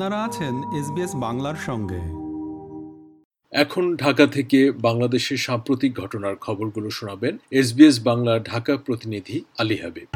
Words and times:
আপনারা 0.00 0.24
আছেন 0.28 0.54
এসবিএস 0.80 1.12
বাংলার 1.26 1.58
সঙ্গে। 1.68 2.00
এখন 3.52 3.84
ঢাকা 3.96 4.26
থেকে 4.26 4.58
বাংলাদেশের 4.86 5.40
সাম্প্রতিক 5.46 5.92
ঘটনার 6.00 6.36
খবরগুলো 6.36 6.88
শোনাবেন 6.90 7.34
এসবিএস 7.60 7.96
বাংলা 8.08 8.34
ঢাকা 8.50 8.74
প্রতিনিধি 8.86 9.36
আলী 9.58 9.76
হাবিব। 9.82 10.08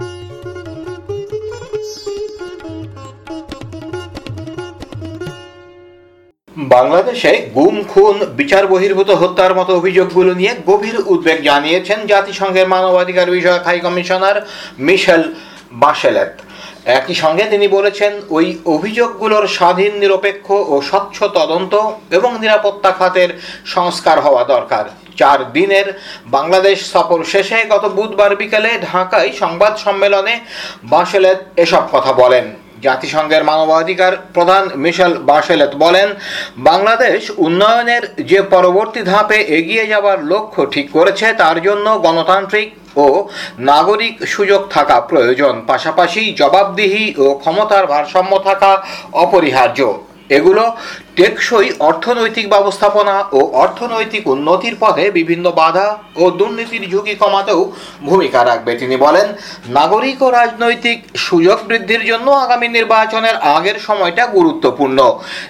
বাংলাদেশে 6.75 7.33
গুম 7.55 7.77
খুন 7.83 8.17
বিচার 8.41 8.65
বহির্ভূত 8.67 9.11
হত্যার 9.21 9.53
মতো 9.55 9.73
অভিযোগগুলো 9.77 10.31
নিয়ে 10.35 10.53
গভীর 10.67 10.97
উদ্বেগ 11.13 11.39
জানিয়েছেন 11.43 11.99
জাতিসংঘের 12.07 12.67
মানবাধিকার 12.75 13.29
বিষয়ক 13.37 13.63
হাই 13.67 13.79
কমিশনার 13.81 14.37
মিশেল 14.79 15.23
বাশেলেত। 15.83 16.33
একই 16.87 17.15
সঙ্গে 17.15 17.45
তিনি 17.45 17.67
বলেছেন, 17.69 18.13
ওই 18.31 18.47
অভিযোগগুলোর 18.67 19.45
স্বাধীন, 19.47 19.93
নিরপেক্ষ 19.99 20.47
ও 20.73 20.75
স্বচ্ছ 20.83 21.17
তদন্ত 21.39 21.75
এবং 22.11 22.31
নিরাপত্তা 22.41 22.91
খাতের 22.93 23.31
সংস্কার 23.67 24.17
হওয়া 24.21 24.45
দরকার। 24.45 24.85
চার 25.17 25.39
দিনের 25.53 25.87
বাংলাদেশ 26.27 26.79
সফর 26.93 27.21
শেষে 27.25 27.59
গত 27.73 27.85
বুধবার 27.97 28.33
বিকেলে 28.37 28.71
ঢাকায় 28.93 29.31
সংবাদ 29.33 29.73
সম্মেলনে 29.77 30.35
বাশেলেত 30.85 31.39
এসব 31.57 31.85
কথা 31.93 32.13
বলেন। 32.13 32.45
জাতিসংঘের 32.83 33.43
মানবাধিকার 33.45 34.13
প্রধান 34.35 34.65
মিশেল 34.75 35.13
বাশেলেত 35.31 35.73
বলেন, 35.75 36.09
বাংলাদেশ 36.59 37.21
উন্নয়নের 37.37 38.05
যে 38.31 38.41
পরবর্তী 38.43 39.01
ধাপে 39.03 39.39
এগিয়ে 39.59 39.87
যাবার 39.87 40.19
লক্ষ্য 40.25 40.63
ঠিক 40.67 40.87
করেছে, 40.93 41.27
তার 41.33 41.57
জন্য 41.63 41.87
গণতান্ত্রিক 42.07 42.69
ও 42.97 43.07
নাগরিক 43.59 44.15
সুযোগ 44.27 44.61
থাকা 44.71 44.97
প্রয়োজন 45.01 45.55
পাশাপাশি 45.67 46.23
জবাবদিহি 46.35 47.05
ও 47.19 47.27
ক্ষমতার 47.35 47.85
ভারসাম্য 47.87 48.33
থাকা 48.39 48.71
অপরিহার্য। 49.13 49.81
এগুলো 50.29 50.65
টেকসই 51.17 51.69
অর্থনৈতিক 51.79 52.47
ব্যবস্থাপনা 52.49 53.15
ও 53.33 53.39
অর্থনৈতিক 53.65 54.23
উন্নতির 54.27 54.77
পথে 54.81 55.05
বিভিন্ন 55.11 55.47
বাধা 55.51 55.89
ও 56.17 56.25
দুর্নীতির 56.31 56.85
ঝুঁকি 56.91 57.15
কমাতেও 57.15 57.61
ভূমিকা 58.03 58.41
রাখবে। 58.45 58.73
তিনি 58.77 58.97
বলেন, 58.97 59.27
নাগরিক 59.69 60.19
ও 60.23 60.29
রাজনৈতিক 60.31 60.99
সুযোগ 61.17 61.59
বৃদ্ধির 61.69 62.03
জন্য 62.07 62.27
আগামী 62.45 62.69
নির্বাচনের 62.69 63.37
আগের 63.57 63.79
সময়টা 63.79 64.27
গুরুত্বপূর্ণ। 64.27 64.99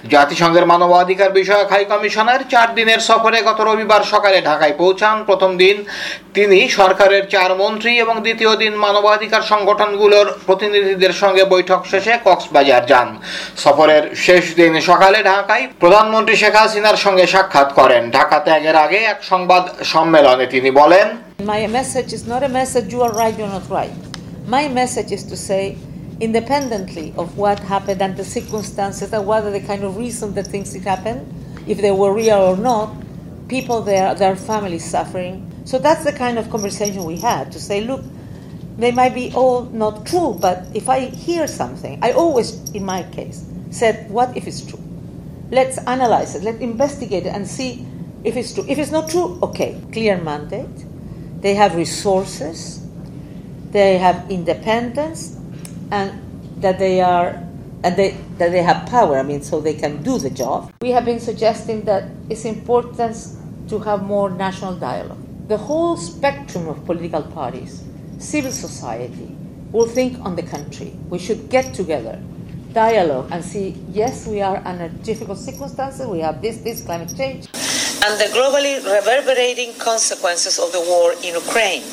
জাতিসংঘের 0.09 0.65
মানবাধিকার 0.65 1.31
বিষয়ক 1.31 1.67
হাই 1.71 1.85
কমিশনার 1.85 2.41
চার 2.49 2.67
দিনের 2.75 2.99
সফরে 2.99 3.39
গত 3.41 3.59
রবিবার 3.61 4.03
সকালে 4.03 4.39
ঢাকায় 4.41 4.75
পৌঁছান। 4.77 5.15
প্রথম 5.29 5.51
দিন 5.57 5.77
তিনি 6.33 6.59
সরকারের 6.69 7.23
চার 7.29 7.51
মন্ত্রী 7.55 7.91
এবং 8.03 8.15
দ্বিতীয় 8.25 8.53
দিন 8.55 8.73
মানবাধিকার 8.85 9.43
সংগঠনগুলোর 9.51 10.27
প্রতিনিধিদের 10.45 11.13
সঙ্গে 11.21 11.43
বৈঠক 11.53 11.81
শেষে 11.91 12.13
কক্সবাজার 12.25 12.83
যান। 12.85 13.09
সফরের 13.63 14.03
শেষ 14.25 14.43
দিন 14.59 14.73
সকালে 14.89 15.19
ঢাকায় 15.52 15.64
প্রধানমন্ত্রী 15.82 16.34
শেখ 16.42 16.54
হাসিনার 16.62 16.98
সঙ্গে 17.04 17.24
সাক্ষাৎ 17.34 17.68
করেন 17.78 18.02
ঢাকা 18.16 18.38
ত্যাগের 18.46 18.76
আগে 18.84 18.98
এক 19.12 19.18
সংবাদ 19.32 19.64
সম্মেলনে 19.92 20.46
তিনি 20.54 20.70
বলেন 20.80 21.06
My 21.52 21.62
message 21.78 22.10
is 22.16 22.24
not 22.32 22.42
a 22.48 22.52
message 22.60 22.86
you 22.94 23.00
are 23.06 23.14
right, 23.22 23.34
you're 23.38 23.54
not 23.58 23.66
right. 23.80 23.96
My 24.56 24.64
message 24.80 25.10
is 25.16 25.22
to 25.30 25.36
say, 25.48 25.64
independently 26.26 27.08
of 27.22 27.28
what 27.42 27.58
happened 27.74 28.00
and 28.06 28.14
the 28.20 28.26
circumstances 28.36 29.08
and 29.16 29.22
what 29.30 29.40
are 29.46 29.54
the 29.58 29.64
kind 29.70 29.82
of 29.88 29.90
reasons 30.04 30.32
that 30.36 30.46
things 30.54 30.68
did 30.74 30.84
happen, 30.94 31.16
if 31.72 31.76
they 31.84 31.94
were 32.00 32.12
real 32.22 32.40
or 32.50 32.58
not, 32.70 32.88
people 33.54 33.78
there, 33.90 34.08
their 34.22 34.36
families 34.50 34.84
suffering. 34.94 35.34
So 35.70 35.74
that's 35.86 36.04
the 36.10 36.16
kind 36.24 36.36
of 36.40 36.44
conversation 36.54 37.00
we 37.12 37.18
had 37.30 37.44
to 37.54 37.60
say, 37.68 37.78
look, 37.90 38.02
they 38.82 38.92
might 39.00 39.14
be 39.22 39.26
all 39.40 39.58
not 39.84 39.94
true, 40.10 40.30
but 40.46 40.56
if 40.80 40.86
I 40.96 40.98
hear 41.26 41.44
something, 41.46 41.94
I 42.06 42.10
always, 42.22 42.48
in 42.78 42.84
my 42.94 43.02
case, 43.18 43.38
said, 43.80 43.94
what 44.16 44.28
if 44.38 44.44
it's 44.50 44.62
true? 44.70 44.84
Let's 45.53 45.77
analyze 45.77 46.33
it, 46.33 46.41
let's 46.41 46.57
investigate 46.61 47.27
it 47.27 47.29
and 47.29 47.47
see 47.47 47.85
if 48.23 48.35
it's 48.35 48.55
true. 48.55 48.65
If 48.67 48.79
it's 48.79 48.89
not 48.89 49.07
true, 49.07 49.37
okay, 49.43 49.79
clear 49.91 50.17
mandate. 50.17 50.65
They 51.41 51.53
have 51.53 51.75
resources, 51.75 52.83
they 53.69 53.99
have 53.99 54.31
independence, 54.31 55.37
and 55.91 56.09
that 56.59 56.79
they 56.79 57.01
are 57.01 57.39
and 57.83 57.95
they, 57.95 58.17
that 58.39 58.51
they 58.51 58.63
have 58.63 58.87
power. 58.89 59.19
I 59.19 59.21
mean, 59.21 59.43
so 59.43 59.61
they 59.61 59.75
can 59.75 60.01
do 60.01 60.17
the 60.17 60.31
job. 60.31 60.73
We 60.81 60.89
have 60.89 61.05
been 61.05 61.19
suggesting 61.19 61.81
that 61.83 62.09
it's 62.31 62.45
important 62.45 63.15
to 63.67 63.77
have 63.77 64.01
more 64.01 64.31
national 64.31 64.77
dialogue. 64.77 65.19
The 65.49 65.57
whole 65.57 65.97
spectrum 65.97 66.67
of 66.67 66.83
political 66.83 67.21
parties, 67.21 67.83
civil 68.17 68.51
society, 68.51 69.35
will 69.71 69.87
think 69.87 70.17
on 70.25 70.35
the 70.35 70.43
country. 70.43 70.93
We 71.09 71.19
should 71.19 71.49
get 71.49 71.75
together, 71.75 72.19
dialogue, 72.73 73.29
and 73.31 73.43
see. 73.43 73.75
Yes, 73.91 74.27
we 74.27 74.41
are 74.41 74.61
under 74.65 74.89
difficult 74.89 75.37
circumstances. 75.37 76.07
We 76.07 76.19
have 76.19 76.41
this, 76.41 76.57
this 76.57 76.83
climate 76.83 77.13
change, 77.15 77.47
and 78.05 78.19
the 78.19 78.29
globally 78.33 78.83
reverberating 78.83 79.73
consequences 79.77 80.59
of 80.59 80.71
the 80.71 80.81
war 80.81 81.13
in 81.23 81.35
Ukraine. 81.35 81.83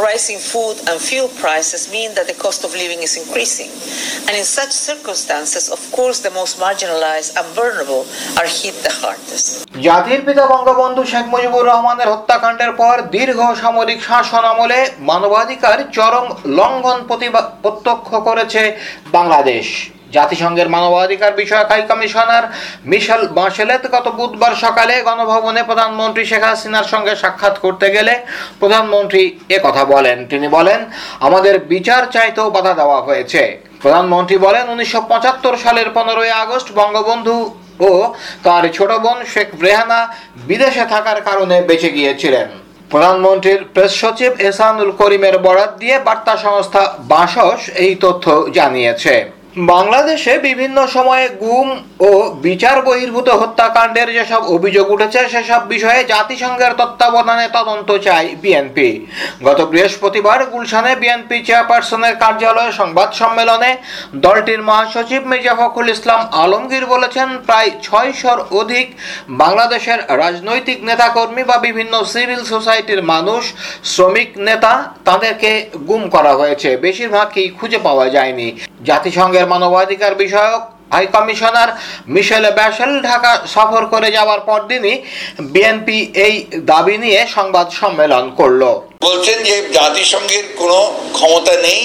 Rising 0.00 0.38
food 0.38 0.76
and 0.88 0.96
fuel 1.00 1.28
prices 1.36 1.90
mean 1.90 2.14
that 2.14 2.26
the 2.28 2.34
cost 2.36 2.62
of 2.62 2.70
living 2.72 3.00
is 3.02 3.16
increasing. 3.16 3.70
And 4.26 4.36
in 4.36 4.46
such 4.48 4.70
circumstances, 4.70 5.64
of 5.68 5.80
course, 5.90 6.20
the 6.20 6.30
most 6.30 6.54
marginalized 6.58 7.34
and 7.34 7.46
vulnerable 7.50 8.02
are 8.38 8.48
hit 8.48 8.76
the 8.86 8.94
hardest. 8.94 9.48
জাতির 9.86 10.20
পিতা 10.26 10.44
বঙ্গবন্ধু 10.52 11.02
শেখ 11.12 11.24
মুজিবুর 11.34 11.64
রহমানের 11.70 12.08
হত্যাকাণ্ডের 12.12 12.72
পর 12.80 12.94
দীর্ঘ 13.16 13.40
সামরিক 13.62 13.98
শাসন 14.08 14.44
আমলে 14.52 14.80
মানবাধিকার 15.10 15.78
চরম 15.96 16.26
লঙ্ঘন 16.58 16.98
প্রত্যক্ষ 17.62 18.10
করেছে 18.28 18.62
বাংলাদেশ 19.16 19.66
জাতিসংঘের 20.12 20.68
মানবাধিকার 20.74 21.32
বিষয়ক 21.40 21.68
হাই 21.72 21.82
কমিশনার 21.90 22.44
মিশেল 22.90 23.22
বাঁশেলেত 23.38 23.82
গত 23.94 24.06
বুধবার 24.18 24.54
সকালে 24.64 24.94
গণভবনে 25.08 25.62
প্রধানমন্ত্রী 25.62 26.22
শেখ 26.30 26.42
হাসিনার 26.44 26.90
সঙ্গে 26.92 27.12
সাক্ষাৎ 27.16 27.54
করতে 27.58 27.86
গেলে 27.96 28.14
প্রধানমন্ত্রী 28.60 29.22
কথা 29.66 29.82
বলেন। 29.84 30.18
তিনি 30.30 30.46
বলেন, 30.48 30.80
আমাদের 31.26 31.54
বিচার 31.72 32.02
চাইতেও 32.14 32.48
বাধা 32.50 32.72
দেওয়া 32.74 33.00
হয়েছে। 33.02 33.42
প্রধানমন্ত্রী 33.82 34.36
বলেন, 34.46 34.64
উনিশশো 34.68 35.00
পঁচাত্তর 35.10 35.54
সালের 35.64 35.88
পনেরোই 35.94 36.30
আগস্ট 36.44 36.68
বঙ্গবন্ধু 36.72 37.36
ও 37.80 37.90
তার 38.44 38.62
ছোট 38.76 38.90
বোন 39.04 39.18
শেখ 39.32 39.48
রেহানা 39.62 40.00
বিদেশে 40.48 40.84
থাকার 40.84 41.18
কারণে 41.22 41.56
বেঁচে 41.68 41.90
গিয়েছিলেন। 41.92 42.48
প্রধানমন্ত্রীর 42.90 43.60
প্রেস 43.74 43.92
সচিব 44.00 44.32
এহসানুল 44.38 44.90
করিমের 44.90 45.36
বরাত 45.38 45.72
দিয়ে 45.78 45.96
বার্তা 45.98 46.34
সংস্থা 46.36 46.82
বাসস 47.12 47.60
এই 47.84 47.92
তথ্য 48.04 48.24
জানিয়েছে। 48.58 49.14
বাংলাদেশে 49.66 50.32
বিভিন্ন 50.48 50.78
সময়ে 50.86 51.26
গুম 51.44 51.68
ও 52.08 52.10
বিচার 52.46 52.76
বহির্ভূত 52.88 53.28
হত্যাকাণ্ডের 53.40 54.08
যেসব 54.16 54.42
অভিযোগ 54.56 54.86
উঠেছে, 54.94 55.20
সেসব 55.32 55.62
বিষয়ে 55.74 56.00
জাতিসংঘের 56.12 56.72
তত্ত্বাবধানে 56.80 57.46
তদন্ত 57.56 57.88
চায় 58.06 58.28
বিএনপি 58.42 58.88
গত 59.46 59.60
বৃহস্পতিবার 59.72 60.38
গুলশানে 60.52 60.92
বিএনপি 61.02 61.36
চেয়ারপারসনের 61.46 62.14
কার্যালয়ে 62.22 62.72
সংবাদ 62.80 63.08
সম্মেলনে 63.20 63.70
দলটির 64.24 64.62
মহাসচিব 64.68 65.22
মির্জা 65.30 65.54
ফখরুল 65.60 65.90
ইসলাম 65.96 66.20
আলমগীর 66.42 66.84
বলেছেন, 66.86 67.28
প্রায় 67.46 67.70
ছয়শর 67.82 68.38
অধিক 68.60 68.86
বাংলাদেশের 69.42 69.98
রাজনৈতিক 70.22 70.78
নেতাকর্মী 70.88 71.42
বা 71.50 71.56
বিভিন্ন 71.66 71.94
সিভিল 72.12 72.42
সোসাইটির 72.44 73.02
মানুষ, 73.02 73.42
শ্রমিক 73.92 74.30
নেতা, 74.48 74.72
তাদেরকে 75.04 75.50
গুম 75.88 76.02
করা 76.14 76.32
হয়েছে। 76.40 76.76
বেশিরভাগই 76.76 77.48
খুঁজে 77.58 77.78
পাওয়া 77.86 78.06
যায়নি। 78.08 78.48
জাতিসংঘের 78.88 79.46
মানবাধিকার 79.46 80.14
বিষয়ক 80.14 80.62
high 80.92 81.06
commissioner 81.06 81.70
Michelle 82.06 82.44
Bachelet 82.50 82.92
Dhaka 83.02 83.32
সফর 83.46 83.82
করে 83.86 84.08
যাওয়ার 84.10 84.40
পরদিনই 84.40 84.96
বিএনপি 85.46 85.98
এই 86.18 86.34
দাবি 86.64 86.96
নিয়ে 86.98 87.20
সংবাদ 87.26 87.66
সম্মেলন 87.80 88.24
করল। 88.30 88.62
বলছেন 89.00 89.38
যে 89.42 89.56
জাতিসংঘের 89.72 90.44
কোনো 90.56 90.78
ক্ষমতা 91.12 91.54
নেই। 91.62 91.80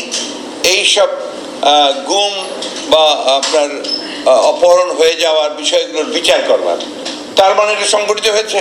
এই 0.65 0.81
সব 0.85 1.09
আহ, 1.63 1.91
গুম 2.07 2.33
বা 2.89 3.05
আপনার 3.37 3.69
অপহরণ 4.51 4.89
হয়ে 4.91 5.15
যাওয়ার 5.15 5.49
বিষয়গুলোর 5.57 6.07
বিচার 6.13 6.39
করবার। 6.47 6.79
তার 7.35 7.51
মানে 7.55 7.69
এটা 7.71 7.87
সংগঠিত 7.87 8.27
হয়েছে? 8.27 8.59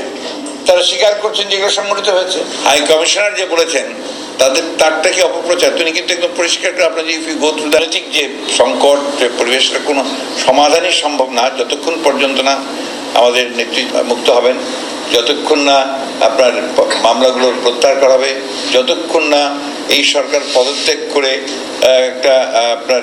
তারা 0.67 0.83
স্বীকার 0.83 1.13
করছেন 1.23 1.45
যে 1.49 1.55
এগুলো 1.57 1.73
সংগঠিত 1.73 2.09
হয়েছে? 2.09 2.41
হাই 2.65 2.79
কমিশনার 2.89 3.35
যে 3.35 3.45
বলেছেন 3.47 3.87
তাদের 4.43 4.65
তারটা 4.81 5.09
কি 5.15 5.21
অপপ্রচার। 5.29 5.77
তিনি 5.79 5.91
কিন্তু 5.97 6.11
একদম 6.17 6.33
পরিষ্কার 6.41 6.71
করে 6.75 6.89
আপনার 6.91 7.05
যে 7.09 7.35
গো 7.43 7.51
থ্রু 7.57 7.67
রাজনৈতিক 7.69 8.05
যে 8.17 8.25
সংকট, 8.59 8.99
যে 9.19 9.27
পরিবেশের 9.39 9.81
কোনো 9.89 10.03
সমাধানই 10.47 10.95
সম্ভব 11.03 11.29
না। 11.39 11.45
যতক্ষণ 11.59 11.95
পর্যন্ত 12.07 12.39
না 12.49 12.55
আমাদের 13.21 13.45
নেতৃত্ব 13.59 13.95
মুক্ত 14.11 14.29
হবেন, 14.39 14.57
যতক্ষণ 15.15 15.61
না 15.71 15.79
আপনার 16.29 16.53
মামলাগুলো 17.07 17.47
প্রত্যাহার 17.65 17.97
করা 18.03 18.15
হবে, 18.17 18.31
যতক্ষণ 18.75 19.25
না 19.35 19.43
এই 19.95 20.03
সরকার 20.15 20.43
পদত্যাগ 20.55 21.01
করে 21.15 21.33
একটা 22.11 22.35
আপনার 22.77 23.03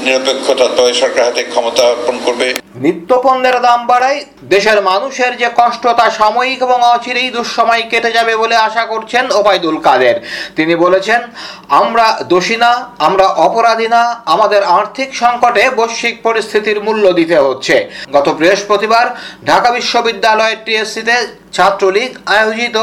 আহ, 0.00 0.06
নিরপেক্ষ 0.06 0.46
তত্ত্বাবধায়ক 0.50 0.94
সরকার 0.94 1.24
হাতে 1.24 1.42
ক্ষমতা 1.42 1.82
অর্পণ 1.82 2.18
করবে। 2.24 2.54
নিত্যপণ্যের 2.74 3.60
দাম 3.60 3.86
বাড়ায় 3.86 4.24
দেশের 4.42 4.82
মানুষের 4.82 5.36
যে 5.36 5.48
কষ্ট 5.56 5.86
তা 5.86 6.10
সাময়িক 6.10 6.62
এবং 6.62 6.78
অচিরেই 6.94 7.30
দুঃসময় 7.30 7.82
কেটে 7.90 8.12
যাবে 8.12 8.36
বলে 8.36 8.56
আশা 8.56 8.84
করছেন 8.86 9.24
ওবায়দুল 9.30 9.76
কাদের। 9.76 10.16
তিনি 10.56 10.74
বলেছেন 10.76 11.20
আমরা 11.68 12.06
দোষী 12.28 12.56
না 12.56 12.90
আমরা 12.98 13.26
অপরাধী 13.26 13.88
না 13.88 14.22
আমাদের 14.26 14.62
আর্থিক 14.64 15.14
সংকটে 15.14 15.70
বৈশ্বিক 15.70 16.22
পরিস্থিতির 16.22 16.80
মূল্য 16.82 17.12
দিতে 17.12 17.36
হচ্ছে। 17.36 17.90
গত 18.12 18.28
বৃহস্পতিবার 18.28 19.06
ঢাকা 19.46 19.70
বিশ্ববিদ্যালয়ের 19.70 20.56
টিএসসিতে 20.64 21.16
ছাত্রলীগ 21.52 22.10
আয়োজিত 22.26 22.76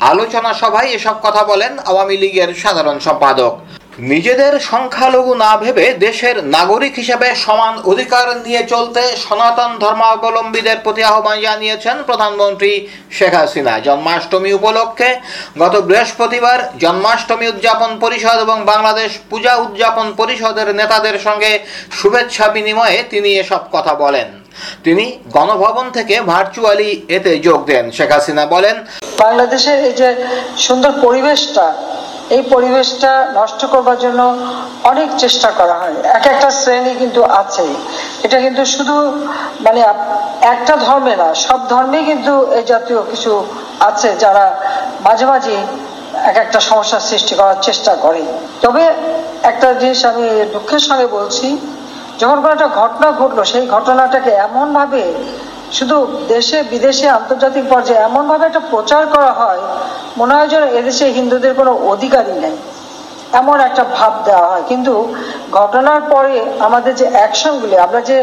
আলোচনা 0.00 0.54
সভায় 0.54 0.88
এসব 0.88 1.16
কথা 1.22 1.42
বলেন 1.44 1.78
আওয়ামী 1.78 2.16
লীগের 2.16 2.54
সাধারণ 2.54 2.98
সম্পাদক। 2.98 3.79
নিজেদের 4.08 4.52
সংখ্যালঘু 4.60 5.32
না 5.44 5.52
ভেবে 5.56 5.86
দেশের 6.06 6.36
নাগরিক 6.56 6.94
হিসেবে 6.96 7.28
সমান 7.44 7.74
অধিকার 7.92 8.26
নিয়ে 8.46 8.62
চলতে 8.72 9.02
সনাতন 9.24 9.70
ধর্মাবলম্বীদের 9.82 10.78
প্রতি 10.84 11.02
আহ্বান 11.10 11.38
জানিয়েছেন 11.40 11.96
প্রধানমন্ত্রী 12.08 12.72
শেখ 13.10 13.32
হাসিনা। 13.34 13.74
জন্মাষ্টমী 13.86 14.50
উপলক্ষে 14.58 15.10
গত 15.58 15.74
বৃহস্পতিবার 15.88 16.58
জন্মাষ্টমী 16.82 17.46
উদযাপন 17.48 17.90
পরিষদ 18.00 18.38
এবং 18.46 18.56
বাংলাদেশ 18.72 19.10
পূজা 19.30 19.52
উদযাপন 19.64 20.06
পরিষদের 20.16 20.68
নেতাদের 20.80 21.16
সঙ্গে 21.26 21.50
শুভেচ্ছা 21.98 22.46
বিনিময়ে 22.48 22.98
তিনি 23.12 23.30
এসব 23.42 23.62
কথা 23.72 23.94
বলেন। 23.94 24.28
তিনি 24.84 25.04
গণভবন 25.36 25.86
থেকে 25.96 26.14
ভার্চুয়ালি 26.20 26.90
এতে 27.16 27.32
যোগ 27.46 27.60
দেন। 27.70 27.84
শেখ 27.96 28.10
হাসিনা 28.12 28.44
বলেন, 28.46 28.76
বাংলাদেশের 29.18 29.78
এই 29.88 29.94
যে 30.00 30.08
সুন্দর 30.58 30.92
পরিবেশটা 31.04 31.66
এই 32.34 32.42
পরিবেশটা 32.54 33.12
নষ্ট 33.38 33.60
করবার 33.72 33.98
জন্য 34.04 34.20
অনেক 34.90 35.08
চেষ্টা 35.22 35.48
করা 35.58 35.76
হয়। 35.82 35.96
এক 36.18 36.24
একটা 36.32 36.48
শ্রেণি 36.60 36.92
কিন্তু 37.02 37.20
আছে 37.40 37.66
এটা 38.26 38.38
কিন্তু 38.44 38.62
শুধু 38.74 38.96
মানে 39.66 39.80
একটা 40.52 40.74
ধর্মে 40.86 41.14
না, 41.22 41.28
সব 41.46 41.60
ধর্মে 41.72 41.98
কিন্তু 42.10 42.32
এই 42.58 42.64
জাতীয় 42.72 43.00
কিছু 43.10 43.32
আছে 43.88 44.08
যারা 44.22 44.44
মাঝে 45.06 45.26
মাঝে 45.32 45.54
এক 46.30 46.36
একটা 46.44 46.58
সমস্যার 46.70 47.06
সৃষ্টি 47.08 47.34
করার 47.40 47.58
চেষ্টা 47.66 47.92
করে। 48.04 48.22
তবে 48.64 48.82
একটা 49.50 49.68
জিনিস 49.80 50.00
আমি 50.10 50.24
দুঃখের 50.54 50.82
সঙ্গে 50.88 51.06
বলছি, 51.16 51.48
যখন 52.20 52.36
কোনো 52.42 52.52
একটা 52.56 52.70
ঘটনা 52.80 53.08
ঘটলো, 53.20 53.42
সেই 53.52 53.64
ঘটনাটাকে 53.74 54.30
এমনভাবে 54.46 55.02
শুধু 55.76 55.96
দেশে 56.34 56.58
বিদেশে 56.72 57.06
আন্তর্জাতিক 57.18 57.64
পর্যায়ে 57.72 58.00
এমনভাবে 58.08 58.44
একটা 58.46 58.62
প্রচার 58.72 59.02
করা 59.14 59.32
হয় 59.40 59.62
মনে 60.20 60.32
হয় 60.36 60.48
যেন 60.54 60.64
এদেশে 60.80 61.06
হিন্দুদের 61.18 61.52
কোনো 61.60 61.72
অধিকারই 61.92 62.36
নেই। 62.44 62.56
এমন 63.40 63.56
একটা 63.68 63.82
ভাব 63.96 64.12
দেওয়া 64.28 64.46
হয়। 64.50 64.64
কিন্তু 64.70 64.92
ঘটনার 65.60 66.00
পরে 66.12 66.34
আমাদের 66.66 66.92
যে 67.00 67.06
অ্যাকশনগুলি, 67.16 67.76
আমরা 67.86 68.00
যে 68.10 68.18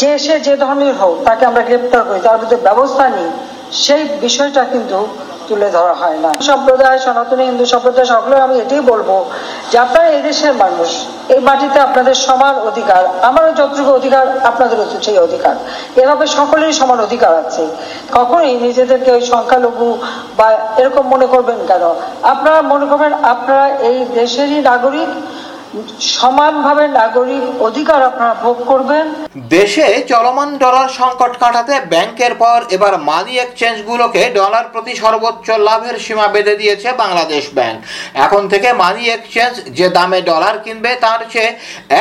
যে 0.00 0.10
সে 0.24 0.34
যে 0.46 0.54
ধরনের 0.62 0.94
হোক 1.00 1.14
তাকে 1.28 1.42
আমরা 1.50 1.62
গ্রেপ্তার 1.68 2.02
করি, 2.08 2.20
তার 2.26 2.36
বিরুদ্ধে 2.38 2.58
ব্যবস্থা 2.68 3.04
নিই, 3.16 3.30
সেই 3.84 4.02
বিষয়টা 4.24 4.62
কিন্তু 4.72 4.98
তুলে 5.50 5.68
ধরা 5.76 5.94
হয় 6.02 6.18
না। 6.24 6.30
সম্প্রদায়, 6.50 6.98
সনাতনী 7.04 7.42
হিন্দু 7.50 7.64
সম্প্রদায়, 7.74 8.08
সকলে 8.14 8.34
আমি 8.46 8.54
এটাই 8.64 8.82
বলব 8.92 9.10
যে 9.70 9.76
আপনারা 9.84 10.08
এদেশের 10.20 10.54
মানুষ, 10.62 10.90
এই 11.34 11.40
মাটিতে 11.48 11.78
আপনাদের 11.88 12.16
সমান 12.26 12.54
অধিকার, 12.70 13.02
আমারও 13.28 13.50
যতটুকু 13.58 13.90
অধিকার, 14.00 14.24
আপনাদেরও 14.50 14.84
সেই 15.06 15.18
অধিকার। 15.26 15.54
এভাবে 16.02 16.24
সকলেরই 16.38 16.74
সমান 16.80 16.98
অধিকার 17.06 17.32
আছে। 17.42 17.64
কখনোই 18.18 18.52
নিজেদেরকে 18.66 19.10
ওই 19.16 19.22
সংখ্যালঘু 19.32 19.88
বা 20.38 20.46
এরকম 20.80 21.04
মনে 21.14 21.26
করবেন 21.26 21.58
কেন? 21.70 21.84
আপনারা 22.32 22.60
মনে 22.72 22.86
করবেন 22.90 23.12
আপনারা 23.32 23.66
এই 23.90 23.98
দেশেরই 24.20 24.58
নাগরিক 24.70 25.10
সমানভাবে 26.14 26.84
নাগরিক 27.00 27.44
অধিকার 27.68 28.00
আপনারা 28.10 28.34
ভোগ 28.44 28.56
করবেন। 28.70 29.06
দেশে 29.56 29.86
চলমান 30.12 30.50
ডলার 30.62 30.88
সংকট 30.98 31.32
কাটাতে 31.42 31.74
ব্যাংকের 31.92 32.34
পর 32.42 32.58
এবার 32.76 32.94
মানি 33.10 33.34
এক্সচেঞ্জগুলোকে 33.38 34.22
ডলার 34.40 34.64
প্রতি 34.72 34.92
সর্বোচ্চ 35.02 35.46
লাভের 35.68 35.96
সীমা 36.04 36.26
বেঁধে 36.34 36.54
দিয়েছে 36.60 36.88
বাংলাদেশ 37.02 37.44
ব্যাংক। 37.56 37.78
এখন 38.24 38.42
থেকে 38.52 38.68
মানি 38.82 39.04
এক্সচেঞ্জ 39.08 39.54
যে 39.78 39.86
দামে 39.96 40.20
ডলার 40.30 40.54
কিনবে 40.64 40.90
তার 41.04 41.20
চেয়ে 41.32 41.50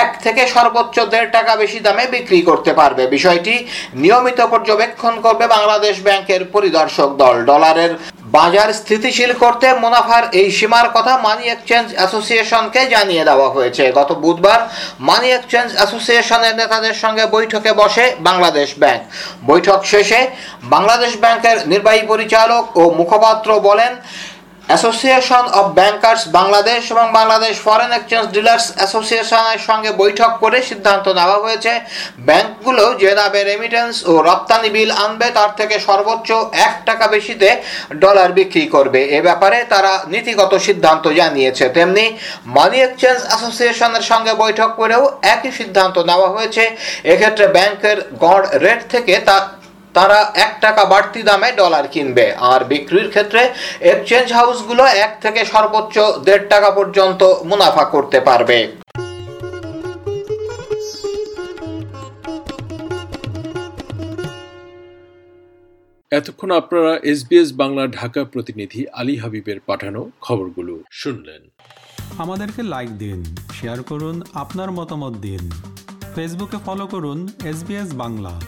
এক 0.02 0.10
থেকে 0.24 0.42
সর্বোচ্চ 0.56 0.96
দেড় 1.14 1.30
টাকা 1.36 1.54
বেশি 1.62 1.80
দামে 1.86 2.06
বিক্রি 2.16 2.40
করতে 2.50 2.72
পারবে। 2.80 3.04
বিষয়টি 3.16 3.56
নিয়মিত 4.04 4.40
পর্যবেক্ষণ 4.54 5.14
করবে 5.26 5.46
বাংলাদেশ 5.56 5.96
ব্যাংকের 6.08 6.42
পরিদর্শক 6.56 7.10
দল। 7.22 7.36
ডলারের 7.50 7.92
বাজার 8.36 8.70
স্থিতিশীল 8.82 9.32
করতে 9.44 9.68
মুনাফার 9.84 10.24
এই 10.40 10.48
সীমার 10.58 10.88
কথা 10.96 11.14
মানি 11.28 11.46
এক্সচেঞ্জ 11.50 11.88
অ্যাসোসিয়েশনকে 11.98 12.82
জানিয়ে 12.94 13.24
দেওয়া 13.30 13.48
হয়েছে। 13.56 13.84
গত 14.00 14.10
বুধবার 14.24 14.60
মানি 15.10 15.28
এক্সচেঞ্জ 15.32 15.70
অ্যাসোসিয়েশনের 15.76 16.54
নেতাদের 16.56 16.96
সঙ্গে 17.04 17.24
বৈঠকে 17.36 17.72
বসে 17.82 18.06
বাংলাদেশ 18.28 18.70
ব্যাংক। 18.82 19.02
বৈঠক 19.50 19.80
শেষে 19.92 20.20
বাংলাদেশ 20.76 21.12
ব্যাংকের 21.24 21.58
নির্বাহী 21.72 22.04
পরিচালক 22.12 22.64
ও 22.82 22.84
মুখপাত্র 23.00 23.50
বলেন 23.68 23.92
অ্যাসোসিয়েশন 24.70 25.46
অব 25.60 25.66
ব্যাংকার্স 25.80 26.24
বাংলাদেশ 26.38 26.82
এবং 26.94 27.06
বাংলাদেশ 27.20 27.54
ফরেন 27.66 27.92
এক্সচেঞ্জ 27.96 28.26
ডিলার্স 28.36 28.66
অ্যাসোসিয়েশনের 28.78 29.62
সঙ্গে 29.70 29.92
বৈঠক 30.02 30.32
করে 30.44 30.58
সিদ্ধান্ত 30.70 31.06
নেওয়া 31.20 31.38
হয়েছে। 31.46 31.72
ব্যাংকগুলো 32.28 32.84
যে 33.02 33.12
দামে 33.20 33.42
রেমিটেন্স 33.44 33.96
ও 34.12 34.14
রপ্তানি 34.30 34.70
বিল 34.76 34.92
আনবে, 35.06 35.28
তার 35.38 35.52
থেকে 35.60 35.76
সর্বোচ্চ 35.88 36.30
এক 36.68 36.74
টাকা 36.86 37.06
বেশিতে 37.16 37.50
ডলার 38.04 38.30
বিক্রি 38.40 38.66
করবে। 38.76 39.02
এ 39.18 39.20
ব্যাপারে 39.28 39.58
তারা 39.74 39.94
নীতিগত 40.14 40.54
সিদ্ধান্ত 40.68 41.06
জানিয়েছে। 41.20 41.66
তেমনি 41.78 42.06
মানি 42.58 42.78
এক্সচেঞ্জ 42.82 43.20
অ্যাসোসিয়েশনের 43.28 44.06
সঙ্গে 44.12 44.34
বৈঠক 44.44 44.70
করেও 44.82 45.04
একই 45.34 45.52
সিদ্ধান্ত 45.60 45.96
নেওয়া 46.10 46.30
হয়েছে। 46.36 46.64
এক্ষেত্রে 47.14 47.46
ব্যাংকের 47.56 47.98
গড় 48.24 48.46
রেট 48.66 48.82
থেকে 48.94 49.14
তা 49.28 49.36
তারা 49.94 50.32
এক 50.36 50.58
টাকা 50.62 50.86
বাড়তি 50.86 51.22
দামে 51.24 51.52
ডলার 51.52 51.88
কিনবে। 51.88 52.34
আর 52.34 52.66
বিক্রির 52.66 53.10
ক্ষেত্রে 53.10 53.42
এক্সচেঞ্জ 53.82 54.34
হাউসগুলো 54.34 54.84
এক 54.86 55.18
থেকে 55.22 55.46
সর্বোচ্চ 55.46 56.00
দেড় 56.26 56.46
টাকা 56.48 56.72
পর্যন্ত 56.72 57.22
মুনাফা 57.44 57.86
করতে 57.86 58.20
পারবে। 58.20 58.58
এতক্ষণ 66.12 66.52
আপনারা 66.52 67.00
এসবিএস 67.04 67.54
বাংলা 67.54 67.88
ঢাকা 67.88 68.24
প্রতিনিধি 68.24 68.86
আলী 68.94 69.16
হাবিবের 69.18 69.60
পাঠানো 69.60 70.12
খবরগুলো 70.22 70.84
শুনলেন। 70.92 71.42
আমাদেরকে 72.18 72.64
লাইক 72.64 72.98
দিন 72.98 73.36
শেয়ার 73.54 73.84
করুন 73.84 74.22
আপনার 74.34 74.72
মতামত 74.72 75.14
দিন। 75.18 75.52
ফেসবুকে 76.16 76.58
ফলো 76.66 76.88
করুন 76.88 77.20
এস 77.44 77.60
বাংলা। 77.94 78.42